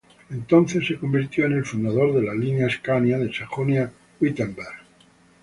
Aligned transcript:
El 0.31 0.37
entonces 0.37 0.87
se 0.87 0.97
convirtió 0.97 1.45
en 1.45 1.53
el 1.53 1.63
fundador 1.63 2.11
de 2.15 2.23
la 2.23 2.33
línea 2.33 2.65
ascania 2.65 3.19
de 3.19 3.31
Sajonia-Wittenberg. 3.31 4.79